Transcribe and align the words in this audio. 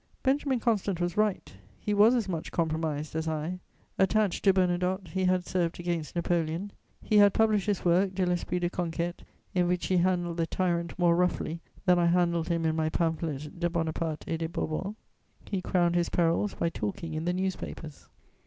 Benjamin 0.23 0.59
Constant 0.59 0.99
was 0.99 1.15
right, 1.15 1.53
he 1.79 1.93
was 1.93 2.15
as 2.15 2.27
much 2.27 2.51
compromised 2.51 3.15
as 3.15 3.27
I: 3.27 3.59
attached 3.99 4.43
to 4.45 4.51
Bernadotte, 4.51 5.09
he 5.09 5.25
had 5.25 5.45
served 5.45 5.79
against 5.79 6.15
Napoleon; 6.15 6.71
he 7.03 7.19
had 7.19 7.35
published 7.35 7.67
his 7.67 7.85
work 7.85 8.15
De 8.15 8.25
l'esprit 8.25 8.57
de 8.61 8.69
conquête, 8.71 9.19
in 9.53 9.67
which 9.67 9.85
he 9.85 9.97
handled 9.97 10.37
the 10.37 10.47
"tyrant" 10.47 10.97
more 10.97 11.15
roughly 11.15 11.61
than 11.85 11.99
I 11.99 12.07
handled 12.07 12.47
him 12.49 12.65
in 12.65 12.75
my 12.75 12.89
pamphlet 12.89 13.59
De 13.59 13.69
Bonaparte 13.69 14.25
et 14.27 14.37
des 14.37 14.47
Bourbons. 14.47 14.95
He 15.47 15.61
crowned 15.61 15.93
his 15.93 16.09
perils 16.09 16.55
by 16.55 16.69
talking 16.69 17.13
in 17.13 17.25
the 17.25 17.31
newspapers. 17.33 18.07